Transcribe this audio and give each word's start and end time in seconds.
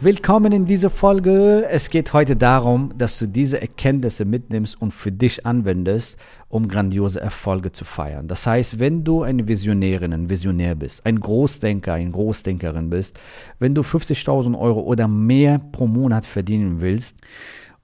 Willkommen 0.00 0.52
in 0.52 0.64
dieser 0.64 0.90
Folge. 0.90 1.66
Es 1.68 1.90
geht 1.90 2.12
heute 2.12 2.36
darum, 2.36 2.92
dass 2.96 3.18
du 3.18 3.26
diese 3.26 3.60
Erkenntnisse 3.60 4.24
mitnimmst 4.24 4.80
und 4.80 4.92
für 4.92 5.10
dich 5.10 5.44
anwendest, 5.44 6.16
um 6.48 6.68
grandiose 6.68 7.20
Erfolge 7.20 7.72
zu 7.72 7.84
feiern. 7.84 8.28
Das 8.28 8.46
heißt, 8.46 8.78
wenn 8.78 9.02
du 9.02 9.22
eine 9.24 9.48
Visionärin, 9.48 10.12
ein 10.12 10.30
Visionär 10.30 10.76
bist, 10.76 11.04
ein 11.04 11.18
Großdenker, 11.18 11.94
eine 11.94 12.12
Großdenkerin 12.12 12.90
bist, 12.90 13.18
wenn 13.58 13.74
du 13.74 13.80
50.000 13.80 14.56
Euro 14.56 14.82
oder 14.82 15.08
mehr 15.08 15.60
pro 15.72 15.88
Monat 15.88 16.24
verdienen 16.24 16.80
willst, 16.80 17.16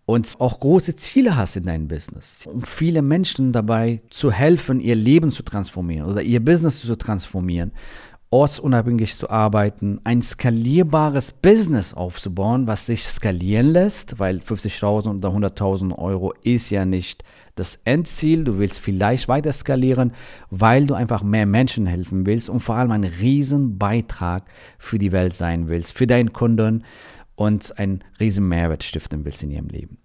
und 0.06 0.34
auch 0.38 0.60
große 0.60 0.96
Ziele 0.96 1.34
hast 1.34 1.56
in 1.56 1.64
deinem 1.64 1.88
Business, 1.88 2.46
um 2.46 2.60
viele 2.60 3.00
Menschen 3.00 3.52
dabei 3.52 4.02
zu 4.10 4.30
helfen, 4.30 4.78
ihr 4.78 4.96
Leben 4.96 5.30
zu 5.30 5.42
transformieren 5.42 6.06
oder 6.10 6.20
ihr 6.20 6.44
Business 6.44 6.82
zu 6.82 6.94
transformieren 6.94 7.72
ortsunabhängig 8.34 9.14
zu 9.14 9.30
arbeiten, 9.30 10.00
ein 10.02 10.20
skalierbares 10.20 11.30
Business 11.30 11.94
aufzubauen, 11.94 12.66
was 12.66 12.86
sich 12.86 13.04
skalieren 13.04 13.66
lässt, 13.66 14.18
weil 14.18 14.38
50.000 14.38 15.18
oder 15.18 15.28
100.000 15.28 15.96
Euro 15.96 16.34
ist 16.42 16.70
ja 16.70 16.84
nicht 16.84 17.22
das 17.54 17.78
Endziel. 17.84 18.42
Du 18.42 18.58
willst 18.58 18.80
vielleicht 18.80 19.28
weiter 19.28 19.52
skalieren, 19.52 20.14
weil 20.50 20.88
du 20.88 20.94
einfach 20.94 21.22
mehr 21.22 21.46
Menschen 21.46 21.86
helfen 21.86 22.26
willst 22.26 22.48
und 22.48 22.58
vor 22.58 22.74
allem 22.74 22.90
einen 22.90 23.04
riesen 23.04 23.78
Beitrag 23.78 24.46
für 24.78 24.98
die 24.98 25.12
Welt 25.12 25.32
sein 25.32 25.68
willst, 25.68 25.96
für 25.96 26.08
deinen 26.08 26.32
Kunden 26.32 26.82
und 27.36 27.78
einen 27.78 28.02
riesen 28.18 28.48
Mehrwert 28.48 28.82
stiften 28.82 29.24
willst 29.24 29.44
in 29.44 29.52
ihrem 29.52 29.68
Leben. 29.68 29.98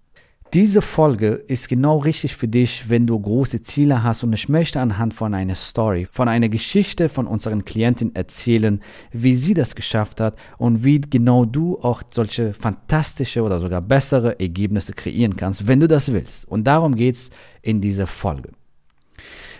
Diese 0.52 0.82
Folge 0.82 1.34
ist 1.46 1.68
genau 1.68 1.98
richtig 1.98 2.34
für 2.34 2.48
dich, 2.48 2.88
wenn 2.88 3.06
du 3.06 3.16
große 3.16 3.62
Ziele 3.62 4.02
hast 4.02 4.24
und 4.24 4.32
ich 4.32 4.48
möchte 4.48 4.80
anhand 4.80 5.14
von 5.14 5.32
einer 5.32 5.54
Story, 5.54 6.08
von 6.10 6.26
einer 6.26 6.48
Geschichte 6.48 7.08
von 7.08 7.28
unseren 7.28 7.64
Klientin 7.64 8.16
erzählen, 8.16 8.82
wie 9.12 9.36
sie 9.36 9.54
das 9.54 9.76
geschafft 9.76 10.20
hat 10.20 10.36
und 10.58 10.82
wie 10.82 11.00
genau 11.00 11.44
du 11.44 11.78
auch 11.78 12.02
solche 12.10 12.52
fantastische 12.52 13.42
oder 13.42 13.60
sogar 13.60 13.80
bessere 13.80 14.40
Ergebnisse 14.40 14.92
kreieren 14.92 15.36
kannst, 15.36 15.68
wenn 15.68 15.78
du 15.78 15.86
das 15.86 16.12
willst. 16.12 16.48
Und 16.48 16.64
darum 16.64 16.96
geht 16.96 17.14
es 17.14 17.30
in 17.62 17.80
dieser 17.80 18.08
Folge. 18.08 18.50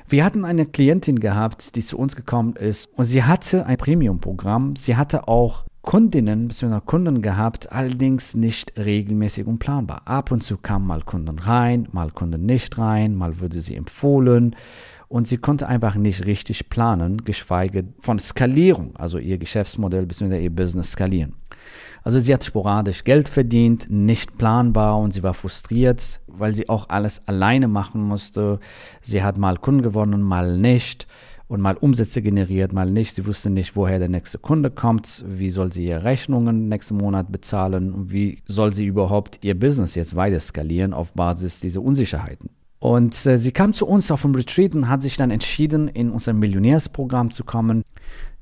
Wir 0.09 0.25
hatten 0.25 0.45
eine 0.45 0.67
Klientin 0.67 1.21
gehabt, 1.21 1.77
die 1.77 1.85
zu 1.85 1.99
uns 1.99 2.17
gekommen 2.17 2.57
ist 2.57 2.89
und 2.97 3.05
sie 3.05 3.23
hatte 3.23 3.65
ein 3.65 3.77
Premium-Programm. 3.77 4.75
Sie 4.75 4.97
hatte 4.97 5.29
auch 5.29 5.67
Kundinnen 5.83 6.49
bzw. 6.49 6.81
Kunden 6.85 7.23
gehabt, 7.23 7.73
allerdings 7.73 8.35
nicht 8.35 8.79
regelmäßig 8.79 9.47
und 9.47 9.59
planbar. 9.59 10.03
Ab 10.05 10.31
und 10.31 10.43
zu 10.43 10.59
kamen 10.59 10.87
mal 10.87 11.03
Kunden 11.03 11.39
rein, 11.39 11.89
mal 11.93 12.11
Kunden 12.11 12.45
nicht 12.45 12.77
rein, 12.77 13.15
mal 13.15 13.41
wurde 13.41 13.63
sie 13.63 13.77
empfohlen 13.77 14.55
und 15.09 15.27
sie 15.27 15.39
konnte 15.39 15.67
einfach 15.67 15.95
nicht 15.95 16.27
richtig 16.27 16.69
planen, 16.69 17.25
geschweige 17.25 17.85
von 17.99 18.19
Skalierung, 18.19 18.95
also 18.97 19.19
ihr 19.19 19.39
Geschäftsmodell 19.39 20.07
bzw. 20.07 20.43
ihr 20.43 20.55
Business 20.55 20.93
skalieren. 20.93 21.35
Also 22.03 22.19
sie 22.19 22.33
hat 22.33 22.45
sporadisch 22.45 23.05
Geld 23.05 23.29
verdient, 23.29 23.91
nicht 23.91 24.39
planbar 24.39 24.99
und 24.99 25.13
sie 25.13 25.23
war 25.23 25.35
frustriert, 25.35 26.21
weil 26.27 26.55
sie 26.55 26.69
auch 26.69 26.89
alles 26.89 27.27
alleine 27.27 27.69
machen 27.69 28.03
musste. 28.03 28.61
Sie 29.03 29.23
hat 29.23 29.37
mal 29.37 29.57
Kunden 29.57 29.83
gewonnen, 29.83 30.23
mal 30.23 30.59
nicht 30.59 31.07
und 31.51 31.61
mal 31.61 31.77
Umsätze 31.77 32.23
generiert, 32.23 32.73
mal 32.73 32.89
nicht. 32.89 33.17
Sie 33.17 33.27
wusste 33.27 33.51
nicht, 33.51 33.75
woher 33.75 33.99
der 33.99 34.09
nächste 34.09 34.39
Kunde 34.39 34.71
kommt, 34.71 35.25
wie 35.27 35.51
soll 35.51 35.73
sie 35.73 35.87
ihre 35.87 36.05
Rechnungen 36.05 36.69
nächsten 36.69 36.97
Monat 36.97 37.33
bezahlen 37.33 37.93
und 37.93 38.13
wie 38.13 38.39
soll 38.47 38.73
sie 38.73 38.87
überhaupt 38.87 39.41
ihr 39.43 39.59
Business 39.59 39.97
jetzt 39.97 40.15
weiter 40.15 40.39
skalieren 40.39 40.95
auf 40.95 41.13
Basis 41.13 41.59
dieser 41.59 41.83
Unsicherheiten. 41.83 42.51
Und 42.79 43.27
äh, 43.27 43.37
sie 43.37 43.51
kam 43.51 43.73
zu 43.73 43.89
uns 43.89 44.13
auf 44.13 44.23
dem 44.23 44.35
Retreat 44.37 44.77
und 44.77 44.89
hat 44.89 45.03
sich 45.03 45.17
dann 45.17 45.33
entschieden, 45.33 45.89
in 45.89 46.11
unser 46.11 46.35
Millionärsprogramm 46.35 47.33
zu 47.33 47.43
kommen. 47.43 47.83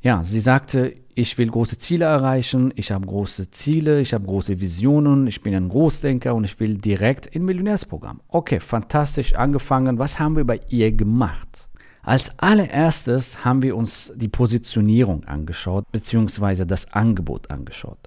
Ja, 0.02 0.22
sie 0.22 0.40
sagte, 0.40 0.94
ich 1.14 1.38
will 1.38 1.48
große 1.48 1.78
Ziele 1.78 2.04
erreichen, 2.04 2.74
ich 2.76 2.92
habe 2.92 3.06
große 3.06 3.50
Ziele, 3.50 4.02
ich 4.02 4.12
habe 4.12 4.26
große 4.26 4.60
Visionen, 4.60 5.26
ich 5.26 5.40
bin 5.40 5.54
ein 5.54 5.70
Großdenker 5.70 6.34
und 6.34 6.44
ich 6.44 6.60
will 6.60 6.76
direkt 6.76 7.26
in 7.26 7.46
Millionärsprogramm. 7.46 8.20
Okay, 8.28 8.60
fantastisch 8.60 9.34
angefangen. 9.34 9.98
Was 9.98 10.20
haben 10.20 10.36
wir 10.36 10.44
bei 10.44 10.60
ihr 10.68 10.92
gemacht? 10.92 11.67
Als 12.08 12.32
allererstes 12.38 13.44
haben 13.44 13.60
wir 13.60 13.76
uns 13.76 14.14
die 14.16 14.28
Positionierung 14.28 15.24
angeschaut, 15.24 15.84
beziehungsweise 15.92 16.64
das 16.64 16.90
Angebot 16.90 17.50
angeschaut. 17.50 17.98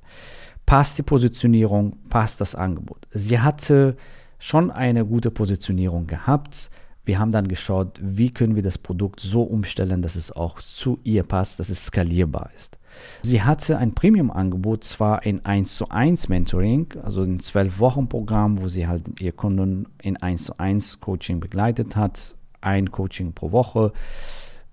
Passt 0.65 0.97
die 0.97 1.03
Positionierung, 1.03 1.99
passt 2.09 2.41
das 2.41 2.55
Angebot. 2.55 3.07
Sie 3.11 3.39
hatte 3.39 3.95
schon 4.39 4.71
eine 4.71 5.05
gute 5.05 5.29
Positionierung 5.29 6.07
gehabt. 6.07 6.71
Wir 7.05 7.19
haben 7.19 7.29
dann 7.29 7.47
geschaut, 7.47 7.99
wie 8.01 8.31
können 8.31 8.55
wir 8.55 8.63
das 8.63 8.79
Produkt 8.79 9.19
so 9.19 9.43
umstellen, 9.43 10.01
dass 10.01 10.15
es 10.15 10.31
auch 10.31 10.59
zu 10.61 10.97
ihr 11.03 11.21
passt, 11.21 11.59
dass 11.59 11.69
es 11.69 11.85
skalierbar 11.85 12.49
ist. 12.55 12.79
Sie 13.21 13.43
hatte 13.43 13.77
ein 13.77 13.93
Premium-Angebot, 13.93 14.83
zwar 14.83 15.21
ein 15.27 15.45
1 15.45 15.77
zu 15.77 15.89
1 15.89 16.27
Mentoring, 16.27 16.87
also 17.03 17.21
ein 17.21 17.39
12-Wochen-Programm, 17.39 18.63
wo 18.63 18.67
sie 18.67 18.87
halt 18.87 19.21
ihr 19.21 19.31
Kunden 19.31 19.85
in 20.01 20.17
1 20.17 20.45
zu 20.45 20.57
1 20.57 21.01
Coaching 21.01 21.39
begleitet 21.39 21.95
hat, 21.95 22.35
ein 22.61 22.91
Coaching 22.91 23.33
pro 23.33 23.51
Woche. 23.51 23.91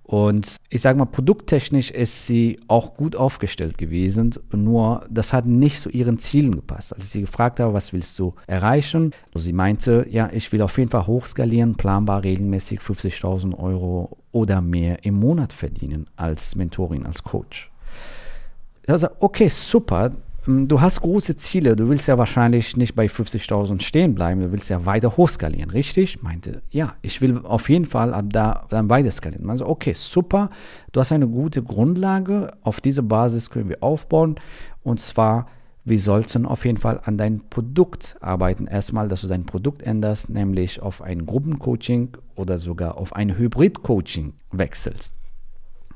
Und 0.08 0.56
ich 0.70 0.80
sage 0.80 0.98
mal, 0.98 1.04
produkttechnisch 1.04 1.90
ist 1.90 2.24
sie 2.24 2.58
auch 2.66 2.94
gut 2.94 3.14
aufgestellt 3.14 3.76
gewesen, 3.76 4.32
nur 4.52 5.04
das 5.10 5.34
hat 5.34 5.44
nicht 5.44 5.78
zu 5.80 5.90
ihren 5.90 6.18
Zielen 6.18 6.56
gepasst. 6.56 6.94
Als 6.94 7.04
ich 7.04 7.10
sie 7.10 7.20
gefragt 7.20 7.60
habe, 7.60 7.74
was 7.74 7.92
willst 7.92 8.18
du 8.18 8.32
erreichen, 8.46 9.12
also 9.34 9.44
sie 9.44 9.52
meinte, 9.52 10.06
ja, 10.08 10.30
ich 10.32 10.50
will 10.50 10.62
auf 10.62 10.78
jeden 10.78 10.90
Fall 10.90 11.06
hochskalieren, 11.06 11.74
planbar 11.74 12.24
regelmäßig 12.24 12.80
50.000 12.80 13.58
Euro 13.58 14.16
oder 14.32 14.62
mehr 14.62 15.04
im 15.04 15.16
Monat 15.16 15.52
verdienen 15.52 16.06
als 16.16 16.56
Mentorin, 16.56 17.04
als 17.04 17.22
Coach. 17.22 17.70
Also, 18.86 19.08
okay, 19.20 19.48
super, 19.48 20.12
du 20.48 20.80
hast 20.80 21.02
große 21.02 21.36
Ziele, 21.36 21.76
du 21.76 21.88
willst 21.88 22.08
ja 22.08 22.16
wahrscheinlich 22.16 22.76
nicht 22.76 22.94
bei 22.94 23.06
50.000 23.06 23.82
stehen 23.82 24.14
bleiben, 24.14 24.40
du 24.40 24.50
willst 24.50 24.70
ja 24.70 24.86
weiter 24.86 25.16
hochskalieren, 25.16 25.70
richtig? 25.70 26.22
Meinte, 26.22 26.62
ja, 26.70 26.94
ich 27.02 27.20
will 27.20 27.40
auf 27.44 27.68
jeden 27.68 27.84
Fall 27.84 28.14
ab 28.14 28.26
da 28.30 28.66
dann 28.70 28.88
weiter 28.88 29.10
skalieren. 29.10 29.50
Also, 29.50 29.66
okay, 29.66 29.92
super, 29.94 30.50
du 30.92 31.00
hast 31.00 31.12
eine 31.12 31.28
gute 31.28 31.62
Grundlage, 31.62 32.52
auf 32.62 32.80
dieser 32.80 33.02
Basis 33.02 33.50
können 33.50 33.68
wir 33.68 33.82
aufbauen 33.82 34.36
und 34.82 35.00
zwar, 35.00 35.48
wir 35.84 35.98
sollten 35.98 36.46
auf 36.46 36.64
jeden 36.64 36.78
Fall 36.78 37.00
an 37.04 37.18
dein 37.18 37.40
Produkt 37.48 38.16
arbeiten. 38.20 38.66
Erstmal, 38.66 39.08
dass 39.08 39.22
du 39.22 39.26
dein 39.26 39.44
Produkt 39.44 39.82
änderst, 39.82 40.30
nämlich 40.30 40.80
auf 40.80 41.02
ein 41.02 41.26
Gruppencoaching 41.26 42.16
oder 42.36 42.58
sogar 42.58 42.96
auf 42.98 43.14
ein 43.14 43.36
Hybrid-Coaching 43.36 44.34
wechselst. 44.52 45.14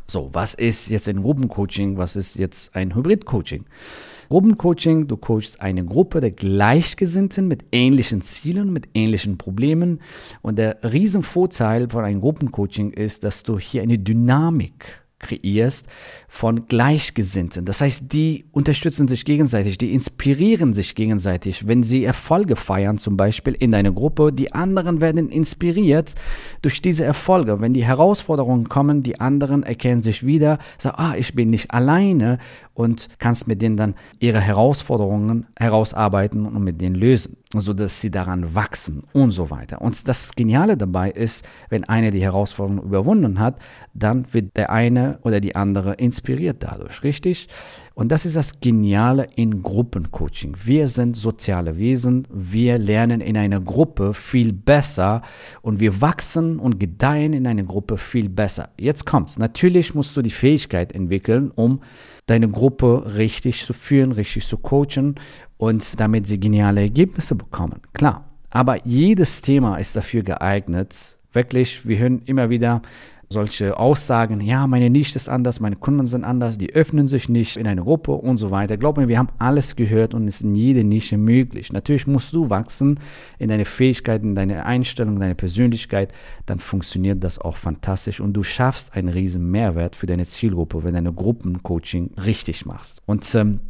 So, 0.09 0.31
was 0.33 0.55
ist 0.55 0.89
jetzt 0.89 1.09
ein 1.09 1.23
Gruppencoaching? 1.23 1.97
Was 1.97 2.17
ist 2.17 2.37
jetzt 2.37 2.75
ein 2.75 2.95
Hybrid-Coaching? 2.95 3.65
Gruppencoaching, 4.33 5.09
du 5.09 5.19
coachst 5.19 5.61
eine 5.61 5.85
Gruppe 5.85 6.23
der 6.23 6.31
Gleichgesinnten 6.31 7.49
mit 7.49 7.67
ähnlichen 7.71 8.23
Zielen, 8.23 8.73
mit 8.73 8.89
ähnlichen 8.95 9.37
Problemen. 9.37 10.01
Und 10.41 10.57
der 10.57 10.79
Riesenvorteil 10.83 11.91
von 11.91 12.03
einem 12.03 12.23
Gruppencoaching 12.23 12.93
ist, 12.93 13.25
dass 13.25 13.43
du 13.43 13.59
hier 13.59 13.83
eine 13.83 13.99
Dynamik 13.99 15.02
kreierst 15.23 15.87
von 16.29 16.67
Gleichgesinnten. 16.67 17.65
Das 17.65 17.81
heißt, 17.81 18.13
die 18.13 18.45
unterstützen 18.53 19.09
sich 19.09 19.25
gegenseitig, 19.25 19.79
die 19.79 19.95
inspirieren 19.95 20.75
sich 20.75 20.95
gegenseitig. 20.95 21.67
Wenn 21.67 21.83
sie 21.83 22.05
Erfolge 22.05 22.57
feiern, 22.57 22.99
zum 22.99 23.17
Beispiel 23.17 23.55
in 23.55 23.71
deiner 23.71 23.93
Gruppe, 23.93 24.33
die 24.33 24.53
anderen 24.53 25.01
werden 25.01 25.31
inspiriert 25.31 26.15
durch 26.61 26.83
diese 26.83 27.05
Erfolge. 27.05 27.61
Wenn 27.61 27.73
die 27.73 27.85
Herausforderungen 27.85 28.69
kommen, 28.69 29.03
die 29.03 29.21
anderen 29.21 29.63
erkennen 29.63 30.03
sich 30.03 30.27
wieder, 30.27 30.59
sagen, 30.79 30.97
ah, 30.99 31.15
ich 31.17 31.35
bin 31.35 31.51
nicht 31.51 31.71
alleine 31.71 32.39
und 32.75 33.09
kannst 33.19 33.47
mit 33.49 33.63
denen 33.63 33.77
dann 33.77 33.95
ihre 34.19 34.41
Herausforderungen 34.41 35.47
herausarbeiten 35.59 36.47
und 36.47 36.65
mit 36.65 36.81
denen 36.81 36.95
lösen, 36.97 37.37
sodass 37.55 38.01
sie 38.01 38.11
daran 38.11 38.55
wachsen 38.55 39.03
und 39.13 39.33
so 39.33 39.51
weiter. 39.51 39.83
Und 39.83 40.09
das 40.09 40.33
Geniale 40.35 40.77
dabei 40.77 41.11
ist, 41.11 41.47
wenn 41.69 41.85
einer 41.85 42.11
die 42.11 42.23
Herausforderung 42.23 42.83
überwunden 42.83 43.39
hat, 43.39 43.59
dann 43.95 44.27
wird 44.33 44.57
der 44.57 44.71
eine 44.71 45.12
oder 45.23 45.41
die 45.41 45.55
andere 45.55 45.95
inspiriert 45.95 46.59
dadurch, 46.61 47.03
richtig? 47.03 47.49
Und 47.95 48.11
das 48.11 48.25
ist 48.25 48.37
das 48.37 48.61
Geniale 48.61 49.29
in 49.37 49.63
Gruppencoaching. 49.63 50.57
Wir 50.65 50.89
sind 50.89 51.17
soziale 51.17 51.77
Wesen, 51.77 52.27
wir 52.33 52.79
lernen 52.79 53.21
in 53.21 53.37
einer 53.37 53.61
Gruppe 53.61 54.15
viel 54.15 54.53
besser 54.53 55.23
und 55.61 55.81
wir 55.81 56.01
wachsen 56.01 56.59
und 56.59 56.81
gedeihen 56.81 57.33
in 57.33 57.47
einer 57.47 57.65
Gruppe 57.65 57.99
viel 57.99 58.29
besser. 58.29 58.71
Jetzt 58.79 59.05
kommt's. 59.05 59.39
Natürlich 59.39 59.95
musst 59.95 60.17
du 60.17 60.23
die 60.23 60.31
Fähigkeit 60.31 60.93
entwickeln, 60.93 61.51
um 61.55 61.81
deine 62.27 62.49
Gruppe 62.49 63.15
richtig 63.17 63.65
zu 63.65 63.73
führen, 63.73 64.13
richtig 64.13 64.47
zu 64.47 64.57
coachen 64.57 65.17
und 65.59 66.01
damit 66.01 66.27
sie 66.27 66.41
geniale 66.41 66.81
Ergebnisse 66.81 67.35
bekommen. 67.35 67.81
Klar. 67.93 68.29
Aber 68.53 68.87
jedes 68.87 69.41
Thema 69.41 69.77
ist 69.79 69.97
dafür 69.97 70.23
geeignet. 70.23 71.17
Wirklich, 71.33 71.89
wir 71.89 71.97
hören 71.99 72.21
immer 72.27 72.51
wieder, 72.51 72.83
solche 73.33 73.77
Aussagen, 73.79 74.41
ja, 74.41 74.67
meine 74.69 74.91
Nische 74.91 75.17
ist 75.17 75.29
anders, 75.29 75.59
meine 75.59 75.75
Kunden 75.75 76.07
sind 76.07 76.23
anders, 76.23 76.59
die 76.59 76.73
öffnen 76.73 77.09
sich 77.09 77.29
nicht 77.29 77.57
in 77.57 77.67
eine 77.67 77.83
Gruppe 77.83 78.13
und 78.13 78.37
so 78.37 78.53
weiter. 78.53 78.77
Glaub 78.77 78.97
mir, 78.97 79.09
wir 79.09 79.19
haben 79.19 79.31
alles 79.39 79.75
gehört 79.75 80.15
und 80.15 80.29
es 80.29 80.37
ist 80.37 80.43
in 80.43 80.55
jeder 80.55 80.85
Nische 80.85 81.17
möglich. 81.17 81.73
Natürlich 81.73 82.07
musst 82.07 82.33
du 82.33 82.51
wachsen 82.51 83.01
in 83.39 83.49
deine 83.49 83.65
Fähigkeiten, 83.65 84.29
in 84.29 84.35
deine 84.37 84.65
Einstellung, 84.65 85.19
deine 85.19 85.35
Persönlichkeit, 85.35 86.13
dann 86.47 86.61
funktioniert 86.61 87.25
das 87.25 87.39
auch 87.39 87.57
fantastisch 87.57 88.21
und 88.21 88.35
du 88.35 88.45
schaffst 88.45 88.95
einen 88.95 89.09
riesen 89.09 89.51
Mehrwert 89.51 89.97
für 89.97 90.07
deine 90.07 90.27
Zielgruppe, 90.27 90.85
wenn 90.85 90.95
deine 90.95 91.13
Gruppencoaching 91.13 92.11
richtig 92.25 92.67
machst. 92.67 93.03
Und 93.07 93.35
ähm, 93.35 93.61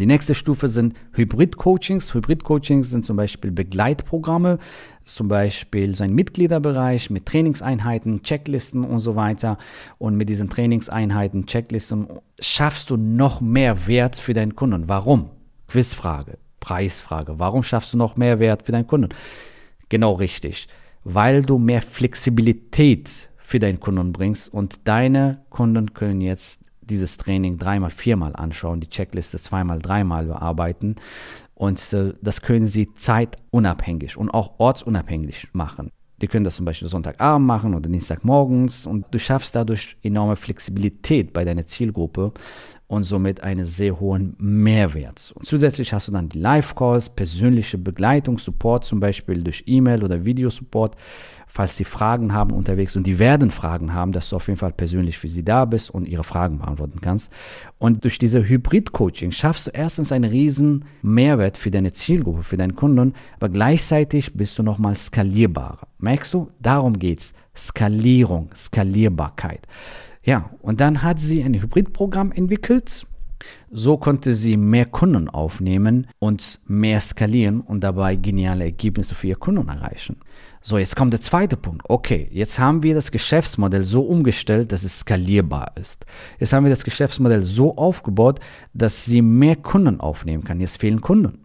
die 0.00 0.06
nächste 0.06 0.34
Stufe 0.34 0.68
sind 0.68 0.96
Hybrid-Coachings. 1.12 2.14
Hybrid-Coachings 2.14 2.90
sind 2.90 3.04
zum 3.04 3.16
Beispiel 3.16 3.52
Begleitprogramme, 3.52 4.58
zum 5.04 5.28
Beispiel 5.28 5.94
so 5.94 6.02
ein 6.02 6.14
Mitgliederbereich 6.14 7.10
mit 7.10 7.26
Trainingseinheiten, 7.26 8.22
Checklisten 8.22 8.82
und 8.84 9.00
so 9.00 9.14
weiter. 9.14 9.56
Und 9.98 10.16
mit 10.16 10.28
diesen 10.28 10.50
Trainingseinheiten, 10.50 11.46
Checklisten 11.46 12.08
schaffst 12.40 12.90
du 12.90 12.96
noch 12.96 13.40
mehr 13.40 13.86
Wert 13.86 14.16
für 14.16 14.34
deinen 14.34 14.56
Kunden. 14.56 14.88
Warum? 14.88 15.30
Quizfrage, 15.68 16.38
Preisfrage. 16.58 17.38
Warum 17.38 17.62
schaffst 17.62 17.92
du 17.92 17.96
noch 17.96 18.16
mehr 18.16 18.40
Wert 18.40 18.64
für 18.64 18.72
deinen 18.72 18.88
Kunden? 18.88 19.10
Genau 19.88 20.14
richtig. 20.14 20.66
Weil 21.04 21.42
du 21.42 21.58
mehr 21.58 21.82
Flexibilität 21.82 23.28
für 23.36 23.60
deinen 23.60 23.78
Kunden 23.78 24.12
bringst 24.12 24.52
und 24.52 24.88
deine 24.88 25.44
Kunden 25.50 25.94
können 25.94 26.20
jetzt 26.20 26.58
dieses 26.86 27.16
Training 27.16 27.58
dreimal, 27.58 27.90
viermal 27.90 28.36
anschauen, 28.36 28.80
die 28.80 28.88
Checkliste 28.88 29.38
zweimal, 29.38 29.80
dreimal 29.80 30.26
bearbeiten. 30.26 30.96
Und 31.54 31.92
äh, 31.92 32.14
das 32.20 32.42
können 32.42 32.66
Sie 32.66 32.92
zeitunabhängig 32.94 34.16
und 34.16 34.30
auch 34.30 34.58
ortsunabhängig 34.58 35.48
machen. 35.52 35.90
Die 36.20 36.28
können 36.28 36.44
das 36.44 36.56
zum 36.56 36.64
Beispiel 36.64 36.88
Sonntagabend 36.88 37.46
machen 37.46 37.74
oder 37.74 37.88
Dienstagmorgens 37.88 38.86
und 38.86 39.06
du 39.10 39.18
schaffst 39.18 39.54
dadurch 39.54 39.96
enorme 40.02 40.36
Flexibilität 40.36 41.32
bei 41.32 41.44
deiner 41.44 41.66
Zielgruppe 41.66 42.32
und 42.94 43.04
somit 43.04 43.42
einen 43.42 43.66
sehr 43.66 44.00
hohen 44.00 44.34
Mehrwert. 44.38 45.32
Und 45.36 45.46
zusätzlich 45.46 45.92
hast 45.92 46.08
du 46.08 46.12
dann 46.12 46.28
die 46.28 46.38
Live-Calls, 46.38 47.10
persönliche 47.10 47.78
Begleitung, 47.78 48.38
Support 48.38 48.84
zum 48.84 49.00
Beispiel 49.00 49.42
durch 49.42 49.64
E-Mail 49.66 50.02
oder 50.04 50.24
Videosupport 50.24 50.96
falls 51.54 51.76
sie 51.76 51.84
Fragen 51.84 52.32
haben 52.32 52.50
unterwegs 52.50 52.96
und 52.96 53.06
die 53.06 53.20
werden 53.20 53.52
Fragen 53.52 53.94
haben, 53.94 54.10
dass 54.10 54.28
du 54.28 54.36
auf 54.36 54.48
jeden 54.48 54.58
Fall 54.58 54.72
persönlich 54.72 55.18
für 55.18 55.28
sie 55.28 55.44
da 55.44 55.64
bist 55.64 55.88
und 55.88 56.08
ihre 56.08 56.24
Fragen 56.24 56.58
beantworten 56.58 57.00
kannst. 57.00 57.30
Und 57.78 58.02
durch 58.02 58.18
diese 58.18 58.42
Hybrid-Coaching 58.48 59.30
schaffst 59.30 59.68
du 59.68 59.70
erstens 59.70 60.10
einen 60.10 60.28
riesen 60.28 60.84
Mehrwert 61.00 61.56
für 61.56 61.70
deine 61.70 61.92
Zielgruppe, 61.92 62.42
für 62.42 62.56
deinen 62.56 62.74
Kunden, 62.74 63.14
aber 63.36 63.48
gleichzeitig 63.50 64.34
bist 64.34 64.58
du 64.58 64.64
nochmal 64.64 64.96
skalierbarer. 64.96 65.86
Merkst 65.98 66.34
du? 66.34 66.50
Darum 66.58 66.98
geht's. 66.98 67.34
Skalierung, 67.56 68.50
Skalierbarkeit. 68.52 69.68
Ja, 70.24 70.50
und 70.62 70.80
dann 70.80 71.02
hat 71.02 71.20
sie 71.20 71.44
ein 71.44 71.54
Hybridprogramm 71.54 72.32
entwickelt, 72.32 73.06
so 73.70 73.98
konnte 73.98 74.34
sie 74.34 74.56
mehr 74.56 74.86
Kunden 74.86 75.28
aufnehmen 75.28 76.06
und 76.18 76.60
mehr 76.66 77.00
skalieren 77.00 77.60
und 77.60 77.80
dabei 77.82 78.16
geniale 78.16 78.64
Ergebnisse 78.64 79.14
für 79.14 79.26
ihre 79.26 79.38
Kunden 79.38 79.68
erreichen. 79.68 80.16
So, 80.62 80.78
jetzt 80.78 80.96
kommt 80.96 81.12
der 81.12 81.20
zweite 81.20 81.58
Punkt. 81.58 81.82
Okay, 81.88 82.28
jetzt 82.32 82.58
haben 82.58 82.82
wir 82.82 82.94
das 82.94 83.10
Geschäftsmodell 83.12 83.84
so 83.84 84.02
umgestellt, 84.02 84.72
dass 84.72 84.82
es 84.82 85.00
skalierbar 85.00 85.72
ist. 85.78 86.06
Jetzt 86.38 86.54
haben 86.54 86.64
wir 86.64 86.70
das 86.70 86.84
Geschäftsmodell 86.84 87.42
so 87.42 87.76
aufgebaut, 87.76 88.40
dass 88.72 89.04
sie 89.04 89.20
mehr 89.20 89.56
Kunden 89.56 90.00
aufnehmen 90.00 90.44
kann. 90.44 90.60
Jetzt 90.60 90.78
fehlen 90.78 91.02
Kunden. 91.02 91.43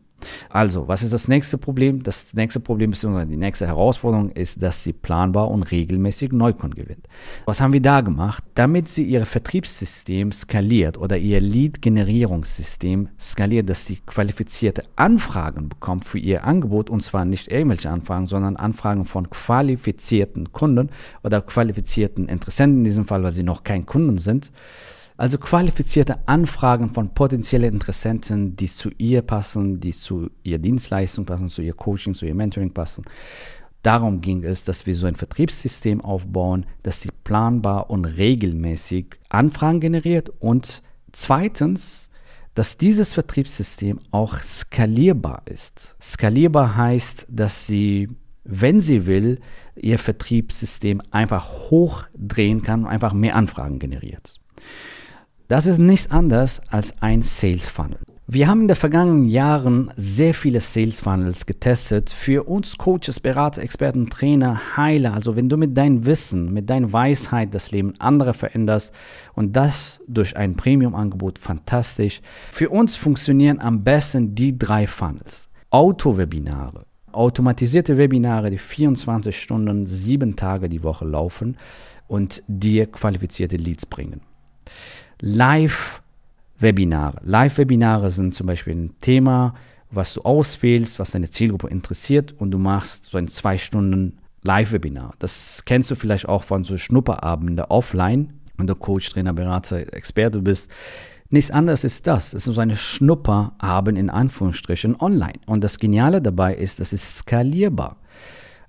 Also, 0.50 0.88
was 0.88 1.04
ist 1.04 1.14
das 1.14 1.28
nächste 1.28 1.58
Problem? 1.58 2.04
Das 2.04 2.34
nächste 2.34 2.60
Problem 2.60 2.92
bzw. 2.92 3.26
die 3.26 3.38
nächste 3.38 3.68
Herausforderung 3.68 4.32
ist, 4.32 4.62
dass 4.62 4.84
sie 4.84 4.94
planbar 4.94 5.50
und 5.50 5.64
regelmäßig 5.64 6.32
Neukunden 6.32 6.82
gewinnt. 6.82 7.08
Was 7.46 7.62
haben 7.62 7.74
wir 7.74 7.82
da 7.82 8.02
gemacht? 8.02 8.44
Damit 8.56 8.90
sie 8.90 9.04
ihr 9.04 9.26
Vertriebssystem 9.26 10.32
skaliert 10.32 10.98
oder 10.98 11.18
ihr 11.18 11.42
Lead-Generierungssystem 11.42 13.10
skaliert, 13.20 13.70
dass 13.70 13.86
sie 13.86 13.98
qualifizierte 14.06 14.84
Anfragen 14.96 15.70
bekommt 15.70 16.06
für 16.06 16.20
ihr 16.20 16.44
Angebot 16.44 16.90
und 16.90 17.02
zwar 17.02 17.26
nicht 17.26 17.52
irgendwelche 17.52 17.90
Anfragen, 17.90 18.28
sondern 18.28 18.56
Anfragen 18.56 19.06
von 19.06 19.30
qualifizierten 19.30 20.52
Kunden 20.52 20.90
oder 21.24 21.42
qualifizierten 21.42 22.28
Interessenten 22.28 22.80
in 22.80 22.84
diesem 22.84 23.06
Fall, 23.06 23.24
weil 23.24 23.34
sie 23.34 23.44
noch 23.44 23.64
kein 23.64 23.86
Kunden 23.86 24.18
sind 24.18 24.52
also 25.20 25.38
qualifizierte 25.38 26.18
Anfragen 26.28 26.92
von 26.92 27.14
potenziellen 27.14 27.74
Interessenten, 27.74 28.56
die 28.56 28.70
zu 28.70 28.90
ihr 28.98 29.22
passen, 29.22 29.82
die 29.82 29.92
zu 29.92 30.30
ihr 30.44 30.60
Dienstleistung 30.60 31.26
passen, 31.26 31.50
zu 31.50 31.62
ihr 31.62 31.74
Coaching, 31.74 32.16
zu 32.16 32.26
ihr 32.26 32.34
Mentoring 32.34 32.72
passen. 32.72 33.04
Darum 33.84 34.22
ging 34.22 34.46
es, 34.46 34.64
dass 34.64 34.86
wir 34.86 34.96
so 34.96 35.08
ein 35.08 35.16
Vertriebssystem 35.16 36.00
aufbauen, 36.00 36.66
das 36.84 37.02
sie 37.02 37.10
planbar 37.26 37.90
und 37.90 38.06
regelmäßig 38.06 39.18
Anfragen 39.28 39.82
generiert 39.82 40.32
und 40.40 40.84
zweitens, 41.12 42.10
dass 42.54 42.78
dieses 42.78 43.14
Vertriebssystem 43.14 44.00
auch 44.12 44.40
skalierbar 44.40 45.42
ist. 45.46 45.96
Skalierbar 46.02 46.78
heißt, 46.78 47.26
dass 47.28 47.68
sie, 47.68 48.08
wenn 48.46 48.80
sie 48.80 49.06
will, 49.06 49.42
ihr 49.76 50.00
Vertriebssystem 50.00 51.02
einfach 51.12 51.70
hochdrehen 51.70 52.64
kann 52.64 52.86
und 52.86 52.88
einfach 52.88 53.12
mehr 53.12 53.36
Anfragen 53.36 53.80
generiert. 53.80 54.40
Das 55.50 55.66
ist 55.66 55.80
nichts 55.80 56.12
anderes 56.12 56.62
als 56.70 56.94
ein 57.02 57.24
Sales 57.24 57.68
Funnel. 57.68 57.98
Wir 58.28 58.48
haben 58.48 58.62
in 58.62 58.68
den 58.68 58.78
vergangenen 58.78 59.24
Jahren 59.24 59.90
sehr 59.98 60.36
viele 60.36 60.62
Sales 60.62 61.00
Funnels 61.00 61.48
getestet. 61.48 62.12
Für 62.12 62.44
uns 62.48 62.78
Coaches, 62.78 63.20
Berater, 63.20 63.64
Experten, 63.64 64.12
Trainer, 64.12 64.78
Heiler. 64.78 65.16
Also 65.16 65.36
wenn 65.36 65.50
du 65.50 65.58
mit 65.58 65.76
deinem 65.76 66.06
Wissen, 66.06 66.54
mit 66.54 66.70
deiner 66.70 66.94
Weisheit 66.94 67.52
das 67.56 67.72
Leben 67.72 68.00
anderer 68.00 68.36
veränderst 68.36 68.94
und 69.34 69.56
das 69.56 70.00
durch 70.08 70.38
ein 70.38 70.54
Premium-Angebot, 70.56 71.40
fantastisch. 71.40 72.22
Für 72.52 72.70
uns 72.70 72.96
funktionieren 72.96 73.60
am 73.60 73.84
besten 73.84 74.36
die 74.36 74.56
drei 74.56 74.86
Funnels. 74.86 75.50
Auto-Webinare. 75.72 76.86
Automatisierte 77.12 77.98
Webinare, 77.98 78.52
die 78.52 78.60
24 78.60 79.36
Stunden, 79.36 79.88
sieben 79.88 80.36
Tage 80.36 80.70
die 80.70 80.84
Woche 80.84 81.06
laufen 81.06 81.58
und 82.08 82.44
dir 82.48 82.86
qualifizierte 82.86 83.58
Leads 83.58 83.88
bringen. 83.88 84.22
Live-Webinare. 85.22 87.20
Live-Webinare 87.24 88.12
sind 88.12 88.34
zum 88.34 88.48
Beispiel 88.48 88.76
ein 88.76 88.96
Thema, 89.02 89.54
was 89.92 90.14
du 90.14 90.22
auswählst, 90.22 91.00
was 91.00 91.12
deine 91.12 91.30
Zielgruppe 91.30 91.68
interessiert 91.68 92.34
und 92.38 92.52
du 92.52 92.58
machst 92.58 93.06
so 93.06 93.18
ein 93.18 93.28
zwei 93.28 93.58
Stunden 93.58 94.18
Live-Webinar. 94.44 95.14
Das 95.20 95.64
kennst 95.66 95.92
du 95.92 95.96
vielleicht 95.96 96.30
auch 96.30 96.44
von 96.44 96.64
so 96.64 96.78
Schnupperabenden 96.78 97.66
offline, 97.66 98.34
wenn 98.58 98.68
du 98.68 98.76
Coach, 98.76 99.10
Trainer, 99.10 99.34
Berater, 99.34 99.94
Experte 99.94 100.40
bist. 100.40 100.70
Nichts 101.30 101.52
anderes 101.52 101.84
ist 101.84 102.08
das. 102.08 102.32
Das 102.32 102.48
ist 102.48 102.54
so 102.56 102.62
eine 102.62 102.78
Schnupperabend 102.78 103.98
in 103.98 104.10
Anführungsstrichen 104.10 105.00
online. 105.00 105.40
Und 105.46 105.64
das 105.64 105.80
Geniale 105.80 106.22
dabei 106.22 106.56
ist, 106.56 106.80
das 106.80 106.94
ist 106.94 107.18
skalierbar. 107.18 107.98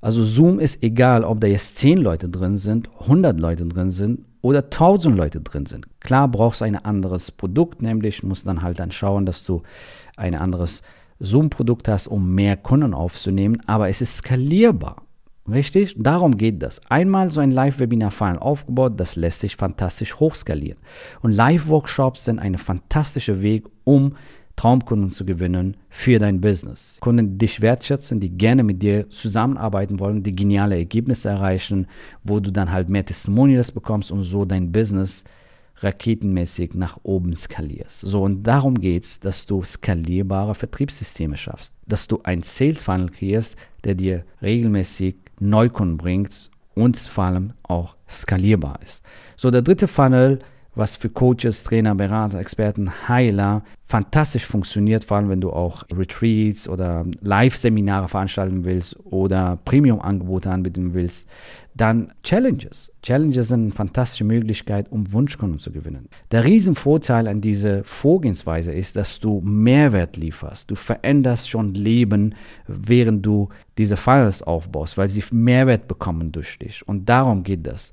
Also 0.00 0.24
Zoom 0.24 0.58
ist 0.58 0.82
egal, 0.82 1.24
ob 1.24 1.40
da 1.40 1.46
jetzt 1.46 1.78
10 1.78 1.98
Leute 1.98 2.28
drin 2.28 2.56
sind, 2.56 2.88
100 3.00 3.38
Leute 3.38 3.66
drin 3.66 3.90
sind 3.90 4.20
oder 4.42 4.64
1000 4.64 5.16
Leute 5.16 5.40
drin 5.40 5.66
sind. 5.66 5.86
Klar 6.00 6.28
brauchst 6.28 6.60
du 6.60 6.64
ein 6.64 6.76
anderes 6.76 7.30
Produkt, 7.30 7.82
nämlich 7.82 8.22
musst 8.22 8.46
dann 8.46 8.62
halt 8.62 8.78
dann 8.78 8.90
schauen, 8.90 9.26
dass 9.26 9.42
du 9.42 9.62
ein 10.16 10.34
anderes 10.34 10.82
Zoom-Produkt 11.18 11.88
hast, 11.88 12.06
um 12.06 12.34
mehr 12.34 12.56
Kunden 12.56 12.94
aufzunehmen, 12.94 13.62
aber 13.66 13.88
es 13.88 14.00
ist 14.00 14.18
skalierbar. 14.18 15.02
Richtig? 15.50 15.96
Darum 15.98 16.36
geht 16.36 16.62
das. 16.62 16.80
Einmal 16.88 17.30
so 17.30 17.40
ein 17.40 17.50
Live-Webinar-Funnel 17.50 18.38
aufgebaut, 18.38 18.92
das 18.96 19.16
lässt 19.16 19.40
sich 19.40 19.56
fantastisch 19.56 20.16
hochskalieren. 20.16 20.78
Und 21.22 21.32
Live-Workshops 21.32 22.24
sind 22.24 22.38
ein 22.38 22.56
fantastischer 22.56 23.42
Weg, 23.42 23.66
um 23.84 24.16
Traumkunden 24.60 25.10
zu 25.10 25.24
gewinnen 25.24 25.78
für 25.88 26.18
dein 26.18 26.42
Business. 26.42 26.98
Kunden, 27.00 27.30
die 27.30 27.46
dich 27.46 27.62
wertschätzen, 27.62 28.20
die 28.20 28.28
gerne 28.28 28.62
mit 28.62 28.82
dir 28.82 29.08
zusammenarbeiten 29.08 29.98
wollen, 30.00 30.22
die 30.22 30.36
geniale 30.36 30.76
Ergebnisse 30.76 31.30
erreichen, 31.30 31.86
wo 32.24 32.40
du 32.40 32.50
dann 32.52 32.70
halt 32.70 32.90
mehr 32.90 33.06
Testimonials 33.06 33.72
bekommst 33.72 34.12
und 34.12 34.22
so 34.22 34.44
dein 34.44 34.70
Business 34.70 35.24
raketenmäßig 35.76 36.74
nach 36.74 36.98
oben 37.04 37.34
skalierst. 37.38 38.02
So, 38.02 38.22
und 38.22 38.42
darum 38.42 38.78
geht 38.78 39.04
es, 39.04 39.18
dass 39.18 39.46
du 39.46 39.62
skalierbare 39.62 40.54
Vertriebssysteme 40.54 41.38
schaffst, 41.38 41.72
dass 41.86 42.06
du 42.06 42.20
ein 42.24 42.42
Sales 42.42 42.82
Funnel 42.82 43.08
kreierst, 43.08 43.56
der 43.84 43.94
dir 43.94 44.26
regelmäßig 44.42 45.16
Neukunden 45.40 45.96
bringt 45.96 46.50
und 46.74 46.98
vor 46.98 47.24
allem 47.24 47.54
auch 47.62 47.96
skalierbar 48.06 48.78
ist. 48.82 49.02
So, 49.38 49.50
der 49.50 49.62
dritte 49.62 49.88
Funnel 49.88 50.40
was 50.74 50.96
für 50.96 51.08
Coaches, 51.08 51.64
Trainer, 51.64 51.94
Berater, 51.94 52.38
Experten, 52.38 53.08
Heiler 53.08 53.62
fantastisch 53.90 54.46
funktioniert, 54.46 55.02
vor 55.02 55.16
allem 55.16 55.28
wenn 55.28 55.40
du 55.40 55.50
auch 55.50 55.82
Retreats 55.92 56.68
oder 56.68 57.04
Live-Seminare 57.22 58.08
veranstalten 58.08 58.64
willst 58.64 58.96
oder 59.04 59.58
Premium-Angebote 59.64 60.48
anbieten 60.48 60.94
willst, 60.94 61.26
dann 61.74 62.12
Challenges. 62.22 62.92
Challenges 63.02 63.48
sind 63.48 63.62
eine 63.62 63.72
fantastische 63.72 64.24
Möglichkeit, 64.24 64.92
um 64.92 65.12
Wunschkunden 65.12 65.58
zu 65.58 65.72
gewinnen. 65.72 66.08
Der 66.30 66.44
Riesenvorteil 66.44 67.26
an 67.26 67.40
dieser 67.40 67.82
Vorgehensweise 67.82 68.72
ist, 68.72 68.94
dass 68.94 69.18
du 69.18 69.40
Mehrwert 69.40 70.16
lieferst. 70.16 70.70
Du 70.70 70.76
veränderst 70.76 71.50
schon 71.50 71.74
Leben, 71.74 72.36
während 72.68 73.26
du 73.26 73.48
diese 73.76 73.96
Files 73.96 74.42
aufbaust, 74.42 74.98
weil 74.98 75.08
sie 75.08 75.24
Mehrwert 75.32 75.88
bekommen 75.88 76.30
durch 76.30 76.58
dich. 76.58 76.86
Und 76.86 77.08
darum 77.08 77.42
geht 77.42 77.66
das 77.66 77.92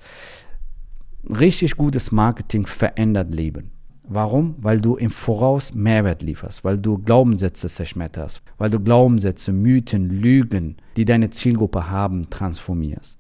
richtig 1.30 1.78
gutes 1.78 2.12
Marketing 2.12 2.66
verändert 2.66 3.34
Leben. 3.34 3.72
Warum? 4.10 4.56
Weil 4.60 4.80
du 4.80 4.96
im 4.96 5.12
Voraus 5.12 5.74
Mehrwert 5.74 6.22
lieferst, 6.22 6.64
weil 6.64 6.78
du 6.78 6.98
Glaubenssätze 6.98 7.68
zerschmetterst, 7.68 8.42
weil 8.58 8.70
du 8.70 8.80
Glaubenssätze, 8.80 9.52
Mythen, 9.52 10.10
Lügen, 10.10 10.78
die 10.96 11.04
deine 11.04 11.30
Zielgruppe 11.30 11.90
haben, 11.90 12.30
transformierst. 12.30 13.20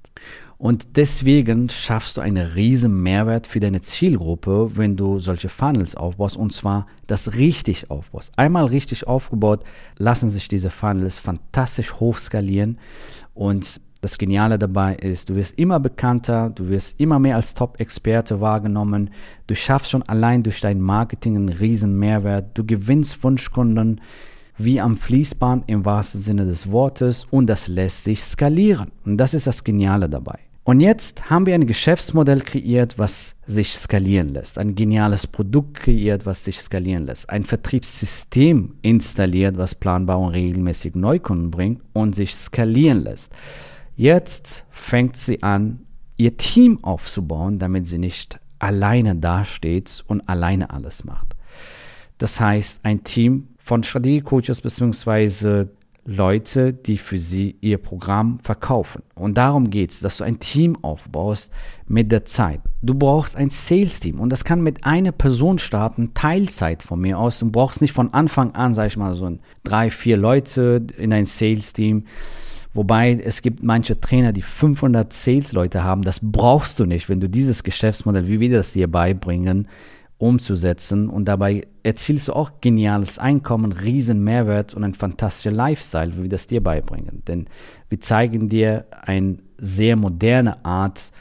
Und 0.57 0.95
deswegen 0.97 1.69
schaffst 1.69 2.17
du 2.17 2.21
einen 2.21 2.47
riesen 2.47 3.03
Mehrwert 3.03 3.45
für 3.45 3.59
deine 3.59 3.81
Zielgruppe, 3.81 4.71
wenn 4.75 4.97
du 4.97 5.19
solche 5.19 5.49
Funnels 5.49 5.95
aufbaust 5.95 6.35
und 6.35 6.51
zwar 6.51 6.87
das 7.05 7.35
richtig 7.35 7.91
aufbaust. 7.91 8.31
Einmal 8.37 8.65
richtig 8.65 9.05
aufgebaut, 9.05 9.63
lassen 9.97 10.31
sich 10.31 10.47
diese 10.47 10.71
Funnels 10.71 11.19
fantastisch 11.19 11.93
hochskalieren 11.99 12.79
und 13.35 13.81
das 14.07 14.17
Geniale 14.17 14.57
dabei 14.57 14.95
ist, 14.95 15.29
du 15.29 15.35
wirst 15.35 15.59
immer 15.59 15.81
bekannter, 15.81 16.49
du 16.49 16.69
wirst 16.69 16.97
immer 16.97 17.19
mehr 17.19 17.35
als 17.35 17.53
Top-Experte 17.53 18.39
wahrgenommen, 18.39 19.09
du 19.47 19.53
schaffst 19.53 19.91
schon 19.91 20.01
allein 20.03 20.43
durch 20.43 20.61
dein 20.61 20.79
Marketing 20.79 21.35
einen 21.35 21.49
riesen 21.49 21.99
Mehrwert, 21.99 22.57
du 22.57 22.65
gewinnst 22.65 23.21
Wunschkunden 23.21 23.99
wie 24.57 24.79
am 24.79 24.95
Fließband 24.95 25.65
im 25.67 25.83
wahrsten 25.83 26.21
Sinne 26.21 26.45
des 26.45 26.71
Wortes 26.71 27.27
und 27.31 27.47
das 27.47 27.67
lässt 27.67 28.05
sich 28.05 28.23
skalieren. 28.23 28.91
Und 29.05 29.17
das 29.17 29.33
ist 29.33 29.45
das 29.45 29.65
Geniale 29.65 30.07
dabei. 30.07 30.39
Und 30.63 30.79
jetzt 30.79 31.29
haben 31.29 31.45
wir 31.45 31.55
ein 31.55 31.67
Geschäftsmodell 31.67 32.41
kreiert, 32.41 32.97
was 32.97 33.35
sich 33.45 33.73
skalieren 33.73 34.29
lässt. 34.29 34.57
Ein 34.57 34.75
geniales 34.75 35.27
Produkt 35.27 35.81
kreiert, 35.81 36.25
was 36.25 36.45
sich 36.45 36.59
skalieren 36.59 37.05
lässt. 37.05 37.29
Ein 37.29 37.43
Vertriebssystem 37.43 38.75
installiert, 38.81 39.57
was 39.57 39.75
planbar 39.75 40.19
und 40.19 40.29
regelmäßig 40.29 40.95
Neukunden 40.95 41.51
bringt 41.51 41.81
und 41.93 42.15
sich 42.15 42.33
skalieren 42.33 43.03
lässt. 43.03 43.33
Jetzt 43.97 44.63
fängt 44.69 45.17
sie 45.17 45.41
an, 45.41 45.79
ihr 46.17 46.37
Team 46.37 46.83
aufzubauen, 46.83 47.57
damit 47.57 47.87
sie 47.87 47.97
nicht 47.97 48.39
alleine 48.59 49.15
dasteht 49.15 50.03
und 50.07 50.29
alleine 50.29 50.69
alles 50.69 51.03
macht. 51.03 51.35
Das 52.19 52.39
heißt, 52.39 52.81
ein 52.83 53.03
Team 53.03 53.47
von 53.57 53.83
Strategiecoaches 53.83 54.61
bzw. 54.61 55.65
Leute, 56.05 56.73
die 56.73 56.99
für 56.99 57.17
sie 57.17 57.57
ihr 57.59 57.79
Programm 57.79 58.37
verkaufen. 58.43 59.01
Und 59.15 59.35
darum 59.35 59.71
geht 59.71 59.91
es, 59.91 59.99
dass 59.99 60.17
du 60.17 60.23
ein 60.23 60.39
Team 60.39 60.77
aufbaust 60.83 61.51
mit 61.87 62.11
der 62.11 62.23
Zeit. 62.23 62.61
Du 62.83 62.93
brauchst 62.93 63.35
ein 63.35 63.49
Sales-Team 63.49 64.19
und 64.19 64.29
das 64.29 64.43
kann 64.43 64.61
mit 64.61 64.85
einer 64.85 65.11
Person 65.11 65.57
starten, 65.57 66.13
Teilzeit 66.13 66.83
von 66.83 67.01
mir 67.01 67.17
aus. 67.17 67.39
Du 67.39 67.49
brauchst 67.49 67.81
nicht 67.81 67.93
von 67.93 68.13
Anfang 68.13 68.53
an, 68.53 68.75
sag 68.75 68.87
ich 68.87 68.97
mal, 68.97 69.15
so 69.15 69.25
ein 69.25 69.39
drei, 69.63 69.89
vier 69.89 70.17
Leute 70.17 70.85
in 70.97 71.11
ein 71.11 71.25
Sales-Team 71.25 72.05
Wobei 72.77 73.19
es 73.25 73.41
gibt 73.41 73.63
manche 73.63 73.99
Trainer, 73.99 74.31
die 74.31 74.43
500 74.43 75.11
Sales-Leute 75.11 75.83
haben. 75.83 76.03
Das 76.03 76.19
brauchst 76.21 76.77
du 76.77 76.85
nicht, 76.85 77.09
wenn 77.09 77.19
du 77.19 77.27
dieses 77.27 77.63
Geschäftsmodell, 77.63 78.27
wie 78.27 78.39
wir 78.39 78.51
das 78.51 78.73
dir 78.73 78.87
beibringen, 78.87 79.67
umzusetzen. 80.19 81.09
Und 81.09 81.25
dabei 81.25 81.65
erzielst 81.81 82.27
du 82.27 82.33
auch 82.33 82.61
geniales 82.61 83.17
Einkommen, 83.17 83.71
riesen 83.71 84.23
Mehrwert 84.23 84.75
und 84.75 84.83
ein 84.83 84.93
fantastischer 84.93 85.55
Lifestyle, 85.55 86.15
wie 86.17 86.21
wir 86.21 86.29
das 86.29 86.45
dir 86.45 86.61
beibringen. 86.61 87.23
Denn 87.27 87.47
wir 87.89 87.99
zeigen 87.99 88.47
dir 88.47 88.85
eine 88.91 89.39
sehr 89.57 89.95
moderne 89.95 90.63
Art, 90.63 91.11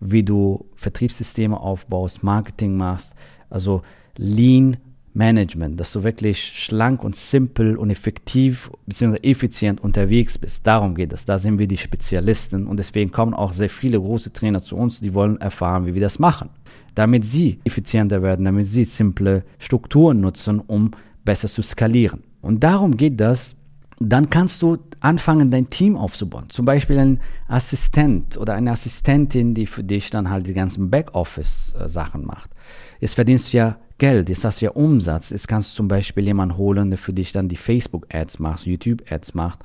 wie 0.00 0.22
du 0.22 0.64
Vertriebssysteme 0.76 1.60
aufbaust, 1.60 2.22
Marketing 2.22 2.78
machst. 2.78 3.12
Also 3.50 3.82
Lean 4.16 4.78
Management, 5.14 5.78
dass 5.78 5.92
du 5.92 6.02
wirklich 6.04 6.42
schlank 6.42 7.04
und 7.04 7.16
simpel 7.16 7.76
und 7.76 7.90
effektiv 7.90 8.70
bzw. 8.86 9.18
effizient 9.22 9.80
unterwegs 9.80 10.38
bist. 10.38 10.66
Darum 10.66 10.94
geht 10.94 11.12
es. 11.12 11.24
Da 11.24 11.38
sind 11.38 11.58
wir 11.58 11.66
die 11.66 11.76
Spezialisten 11.76 12.66
und 12.66 12.78
deswegen 12.78 13.12
kommen 13.12 13.34
auch 13.34 13.52
sehr 13.52 13.68
viele 13.68 13.98
große 14.00 14.32
Trainer 14.32 14.62
zu 14.62 14.76
uns, 14.76 15.00
die 15.00 15.14
wollen 15.14 15.40
erfahren, 15.40 15.86
wie 15.86 15.94
wir 15.94 16.00
das 16.00 16.18
machen. 16.18 16.48
Damit 16.94 17.24
sie 17.24 17.60
effizienter 17.64 18.22
werden, 18.22 18.44
damit 18.44 18.66
sie 18.66 18.84
simple 18.84 19.44
Strukturen 19.58 20.20
nutzen, 20.20 20.60
um 20.60 20.92
besser 21.24 21.48
zu 21.48 21.62
skalieren. 21.62 22.22
Und 22.40 22.62
darum 22.64 22.96
geht 22.96 23.20
das. 23.20 23.56
Dann 23.98 24.30
kannst 24.30 24.62
du 24.62 24.78
anfangen, 24.98 25.50
dein 25.50 25.70
Team 25.70 25.96
aufzubauen. 25.96 26.46
Zum 26.48 26.64
Beispiel 26.64 26.98
ein 26.98 27.20
Assistent 27.46 28.36
oder 28.36 28.54
eine 28.54 28.72
Assistentin, 28.72 29.54
die 29.54 29.66
für 29.66 29.84
dich 29.84 30.10
dann 30.10 30.28
halt 30.28 30.46
die 30.46 30.54
ganzen 30.54 30.90
Backoffice-Sachen 30.90 32.24
macht. 32.26 32.50
Jetzt 32.98 33.14
verdienst 33.14 33.52
du 33.52 33.58
ja 33.58 33.76
Geld, 34.02 34.28
jetzt 34.30 34.44
hast 34.44 34.60
du 34.60 34.64
ja 34.64 34.72
Umsatz. 34.72 35.30
Jetzt 35.30 35.46
kannst 35.46 35.70
du 35.70 35.76
zum 35.76 35.86
Beispiel 35.86 36.24
jemanden 36.24 36.56
holen, 36.56 36.90
der 36.90 36.98
für 36.98 37.12
dich 37.12 37.30
dann 37.30 37.48
die 37.48 37.56
Facebook-Ads 37.56 38.40
macht, 38.40 38.66
YouTube-Ads 38.66 39.34
macht 39.34 39.60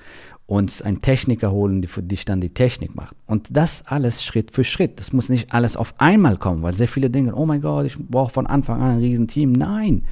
und 0.45 0.83
einen 0.85 1.01
Techniker 1.01 1.51
holen, 1.51 1.81
der 1.81 1.89
für 1.89 2.03
dich 2.03 2.23
dann 2.23 2.39
die 2.39 2.53
Technik 2.53 2.93
macht. 2.93 3.15
Und 3.25 3.47
das 3.49 3.87
alles 3.87 4.23
Schritt 4.23 4.51
für 4.51 4.63
Schritt. 4.63 4.99
Das 4.99 5.11
muss 5.11 5.29
nicht 5.29 5.55
alles 5.55 5.75
auf 5.75 5.95
einmal 5.99 6.37
kommen, 6.37 6.61
weil 6.61 6.75
sehr 6.75 6.87
viele 6.87 7.09
denken, 7.09 7.33
oh 7.33 7.47
mein 7.47 7.61
Gott, 7.61 7.87
ich 7.87 7.97
brauche 7.97 8.31
von 8.31 8.45
Anfang 8.45 8.79
an 8.79 8.91
ein 8.91 8.99
Riesenteam. 8.99 9.53
Nein. 9.53 10.03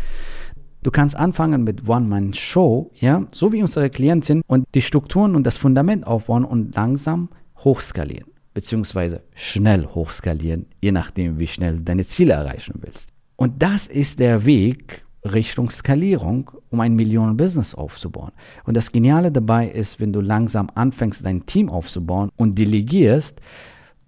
Du 0.82 0.90
kannst 0.90 1.16
anfangen 1.16 1.64
mit 1.64 1.88
One-Man-Show, 1.88 2.94
ja, 2.96 3.28
so 3.32 3.54
wie 3.54 3.62
unsere 3.62 3.92
Klientin 3.92 4.42
und 4.48 4.66
die 4.74 4.82
Strukturen 4.82 5.36
und 5.36 5.44
das 5.44 5.58
Fundament 5.58 6.08
aufbauen 6.08 6.46
und 6.46 6.74
langsam 6.74 7.30
hochskalieren, 7.60 8.32
beziehungsweise 8.56 9.22
schnell 9.36 9.86
hochskalieren, 9.86 10.66
je 10.82 10.92
nachdem, 10.92 11.38
wie 11.38 11.46
schnell 11.46 11.80
deine 11.80 12.08
Ziele 12.08 12.34
erreichen 12.34 12.74
willst. 12.82 13.15
Und 13.36 13.62
das 13.62 13.88
ist 13.88 14.20
der 14.20 14.46
Weg 14.46 15.06
Richtung 15.26 15.70
Skalierung, 15.70 16.52
um 16.70 16.80
ein 16.80 16.96
Millionen-Business 16.96 17.74
aufzubauen. 17.74 18.32
Und 18.66 18.78
das 18.78 18.92
Geniale 18.92 19.32
dabei 19.32 19.68
ist, 19.68 20.00
wenn 20.00 20.14
du 20.14 20.22
langsam 20.22 20.70
anfängst, 20.76 21.26
dein 21.26 21.46
Team 21.46 21.70
aufzubauen 21.70 22.30
und 22.38 22.58
delegierst, 22.60 23.42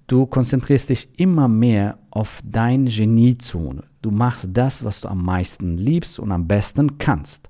du 0.05 0.25
konzentrierst 0.25 0.89
dich 0.89 1.09
immer 1.17 1.47
mehr 1.47 1.97
auf 2.11 2.41
dein 2.45 2.85
Geniezone. 2.85 3.83
Du 4.01 4.11
machst 4.11 4.47
das, 4.53 4.83
was 4.83 5.01
du 5.01 5.07
am 5.07 5.23
meisten 5.23 5.77
liebst 5.77 6.19
und 6.19 6.31
am 6.31 6.47
besten 6.47 6.97
kannst. 6.97 7.49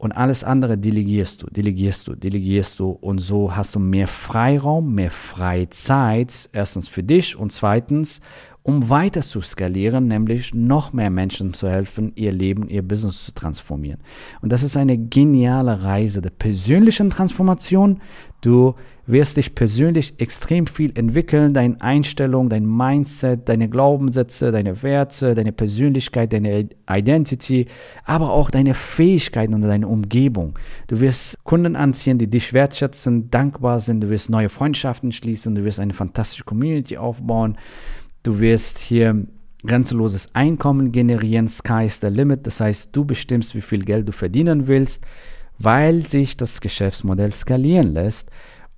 Und 0.00 0.12
alles 0.12 0.44
andere 0.44 0.78
delegierst 0.78 1.42
du, 1.42 1.46
delegierst 1.48 2.08
du, 2.08 2.14
delegierst 2.14 2.78
du. 2.78 2.88
Und 2.88 3.18
so 3.18 3.54
hast 3.54 3.74
du 3.74 3.80
mehr 3.80 4.08
Freiraum, 4.08 4.94
mehr 4.94 5.10
Freizeit. 5.10 6.48
Erstens 6.52 6.88
für 6.88 7.02
dich 7.02 7.36
und 7.36 7.52
zweitens 7.52 8.22
um 8.62 8.90
weiter 8.90 9.22
zu 9.22 9.40
skalieren, 9.40 10.06
nämlich 10.08 10.54
noch 10.54 10.92
mehr 10.92 11.10
Menschen 11.10 11.54
zu 11.54 11.68
helfen, 11.68 12.12
ihr 12.14 12.32
Leben, 12.32 12.68
ihr 12.68 12.82
Business 12.82 13.24
zu 13.24 13.32
transformieren. 13.32 14.00
Und 14.42 14.52
das 14.52 14.62
ist 14.62 14.76
eine 14.76 14.98
geniale 14.98 15.82
Reise 15.82 16.20
der 16.20 16.30
persönlichen 16.30 17.10
Transformation. 17.10 18.00
Du 18.42 18.74
wirst 19.06 19.36
dich 19.36 19.54
persönlich 19.54 20.14
extrem 20.18 20.66
viel 20.66 20.96
entwickeln, 20.96 21.52
deine 21.52 21.80
Einstellung, 21.80 22.48
dein 22.48 22.64
Mindset, 22.64 23.48
deine 23.48 23.68
Glaubenssätze, 23.68 24.52
deine 24.52 24.82
Werte, 24.82 25.34
deine 25.34 25.52
Persönlichkeit, 25.52 26.32
deine 26.32 26.68
Identity, 26.88 27.66
aber 28.04 28.32
auch 28.32 28.50
deine 28.50 28.74
Fähigkeiten 28.74 29.54
und 29.54 29.62
deine 29.62 29.88
Umgebung. 29.88 30.58
Du 30.86 31.00
wirst 31.00 31.42
Kunden 31.44 31.76
anziehen, 31.76 32.18
die 32.18 32.28
dich 32.28 32.52
wertschätzen, 32.52 33.30
dankbar 33.30 33.80
sind, 33.80 34.02
du 34.02 34.10
wirst 34.10 34.30
neue 34.30 34.48
Freundschaften 34.48 35.12
schließen, 35.12 35.54
du 35.54 35.64
wirst 35.64 35.80
eine 35.80 35.94
fantastische 35.94 36.44
Community 36.44 36.96
aufbauen. 36.96 37.56
Du 38.22 38.38
wirst 38.38 38.78
hier 38.78 39.26
grenzenloses 39.64 40.34
Einkommen 40.34 40.92
generieren, 40.92 41.48
sky 41.48 41.86
is 41.86 42.00
the 42.00 42.08
limit. 42.08 42.46
Das 42.46 42.60
heißt, 42.60 42.90
du 42.92 43.04
bestimmst, 43.04 43.54
wie 43.54 43.60
viel 43.60 43.84
Geld 43.84 44.08
du 44.08 44.12
verdienen 44.12 44.66
willst, 44.66 45.06
weil 45.58 46.06
sich 46.06 46.36
das 46.36 46.60
Geschäftsmodell 46.60 47.32
skalieren 47.32 47.92
lässt. 47.92 48.30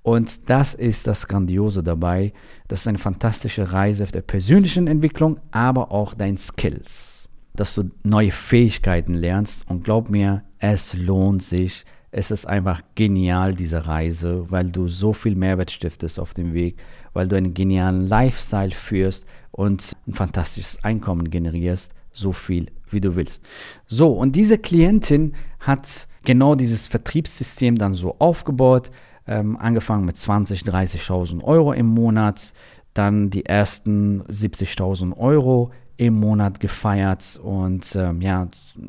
Und 0.02 0.50
das 0.50 0.75
ist 0.75 1.06
das 1.06 1.28
Grandiose 1.28 1.82
dabei. 1.82 2.32
Das 2.66 2.80
ist 2.80 2.88
eine 2.88 2.99
fantastische 2.99 3.72
Reise 3.72 4.06
der 4.06 4.22
persönlichen 4.22 4.88
Entwicklung, 4.88 5.38
aber 5.52 5.92
auch 5.92 6.14
dein 6.14 6.37
Skills. 6.37 7.28
Dass 7.54 7.75
du 7.75 7.90
neue 8.02 8.32
Fähigkeiten 8.32 9.14
lernst. 9.14 9.68
Und 9.68 9.84
glaub 9.84 10.11
mir, 10.11 10.42
es 10.58 10.94
lohnt 10.94 11.42
sich. 11.42 11.84
Es 12.12 12.31
ist 12.31 12.47
einfach 12.47 12.83
genial, 12.95 13.54
diese 13.54 13.87
Reise, 13.87 14.47
weil 14.50 14.71
du 14.71 14.87
so 14.87 15.12
viel 15.12 15.35
Mehrwert 15.35 15.71
stiftest 15.71 16.21
auf 16.21 16.35
dem 16.35 16.54
Weg 16.54 16.76
weil 17.12 17.28
du 17.28 17.37
einen 17.37 17.54
genialen 17.54 18.07
Lifestyle 18.07 18.71
führst 18.71 19.26
und 19.50 19.92
ein 20.07 20.14
fantastisches 20.14 20.83
Einkommen 20.83 21.31
generierst, 21.31 21.92
so 22.12 22.33
viel, 22.33 22.66
wie 22.90 23.00
du 23.00 23.16
willst. 23.16 23.42
So, 23.87 24.12
und 24.12 24.37
diese 24.37 24.59
Klientin 24.59 25.35
hat 25.61 26.09
genau 26.25 26.54
dieses 26.54 26.88
Vertriebssystem 26.88 27.76
dann 27.76 27.95
so 27.95 28.16
aufgebaut, 28.19 28.90
ähm, 29.26 29.57
angefangen 29.57 30.04
mit 30.04 30.16
20.000, 30.16 30.69
30.000 30.71 31.45
Euro 31.45 31.73
im 31.73 31.87
Monat, 31.87 32.52
dann 32.95 33.31
die 33.31 33.47
ersten 33.47 34.23
70.000 34.25 35.16
Euro 35.16 35.71
im 36.06 36.14
Monat 36.14 36.59
gefeiert. 36.59 37.38
Und 37.42 37.94
ähm, 37.94 38.21
ja, 38.21 38.49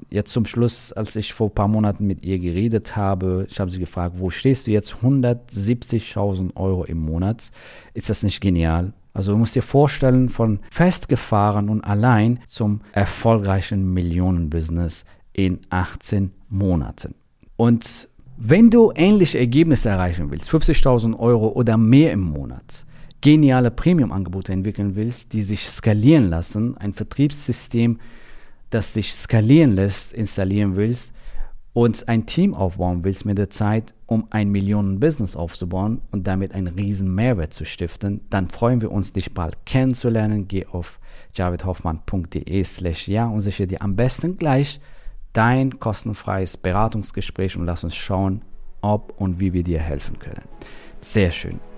jetzt 0.10 0.32
zum 0.32 0.46
Schluss, 0.46 0.92
als 0.92 1.16
ich 1.16 1.34
vor 1.34 1.48
ein 1.50 1.54
paar 1.54 1.68
Monaten 1.68 2.08
mit 2.08 2.24
ihr 2.24 2.40
geredet 2.40 2.96
habe, 2.96 3.46
ich 3.50 3.60
habe 3.60 3.70
sie 3.70 3.80
gefragt, 3.80 4.16
wo 4.18 4.30
stehst 4.30 4.66
du 4.66 4.72
jetzt? 4.72 4.96
170.000 5.04 6.56
Euro 6.56 6.86
im 6.86 6.98
Monat. 6.98 7.52
Ist 7.94 8.10
das 8.10 8.24
nicht 8.24 8.42
genial? 8.42 8.94
Also 9.14 9.34
du 9.34 9.38
musst 9.38 9.56
dir 9.56 9.62
vorstellen, 9.62 10.30
von 10.30 10.60
festgefahren 10.72 11.70
und 11.70 11.82
allein 11.84 12.40
zum 12.48 12.82
erfolgreichen 12.94 13.94
Millionenbusiness 13.94 15.06
in 15.34 15.60
18 15.70 16.32
Monaten. 16.50 17.14
Und 17.58 18.10
wenn 18.38 18.72
du 18.72 18.92
ähnliche 18.96 19.38
Ergebnisse 19.38 19.90
erreichen 19.90 20.32
willst, 20.32 20.50
50.000 20.50 21.20
Euro 21.20 21.50
oder 21.50 21.78
mehr 21.78 22.12
im 22.12 22.22
Monat, 22.22 22.88
geniale 23.24 23.72
Premium-Angebote 23.72 24.52
entwickeln 24.52 24.96
willst, 24.98 25.32
die 25.32 25.44
sich 25.44 25.68
skalieren 25.70 26.30
lassen, 26.30 26.78
ein 26.78 26.94
Vertriebssystem, 26.94 28.00
das 28.70 28.94
sich 28.94 29.14
skalieren 29.14 29.72
lässt, 29.72 30.12
installieren 30.12 30.76
willst 30.76 31.14
und 31.72 32.10
ein 32.10 32.26
Team 32.26 32.54
aufbauen 32.54 33.06
willst 33.06 33.26
mit 33.26 33.38
der 33.38 33.50
Zeit, 33.50 33.94
um 34.08 34.28
ein 34.30 34.50
Millionen-Business 34.50 35.38
aufzubauen 35.38 36.02
und 36.12 36.28
damit 36.28 36.54
einen 36.54 36.68
riesen 36.68 37.16
Mehrwert 37.16 37.54
zu 37.54 37.64
stiften, 37.64 38.20
dann 38.30 38.50
freuen 38.50 38.82
wir 38.82 38.92
uns, 38.92 39.14
dich 39.14 39.34
bald 39.34 39.66
kennenzulernen. 39.66 40.50
Geh 40.50 40.66
auf 40.66 41.00
javidhoffmann.de 41.34 42.64
slash 42.66 43.08
ja 43.08 43.28
und 43.28 43.40
sichere 43.40 43.68
dir 43.68 43.82
am 43.82 43.96
besten 43.96 44.38
gleich 44.38 44.82
dein 45.32 45.80
kostenfreies 45.80 46.58
Beratungsgespräch 46.58 47.56
und 47.56 47.66
lass 47.66 47.86
uns 47.86 47.96
schauen, 47.96 48.42
ob 48.82 49.14
und 49.18 49.40
wie 49.40 49.54
wir 49.54 49.64
dir 49.64 49.80
helfen 49.80 50.20
können. 50.20 50.44
Sehr 51.00 51.32
schön. 51.32 51.73